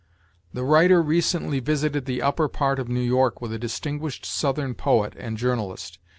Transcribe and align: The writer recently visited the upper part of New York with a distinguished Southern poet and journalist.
The 0.51 0.63
writer 0.63 0.99
recently 0.99 1.59
visited 1.59 2.05
the 2.05 2.23
upper 2.23 2.47
part 2.49 2.79
of 2.79 2.89
New 2.89 3.01
York 3.03 3.39
with 3.39 3.53
a 3.53 3.59
distinguished 3.59 4.25
Southern 4.25 4.73
poet 4.73 5.13
and 5.15 5.37
journalist. 5.37 5.99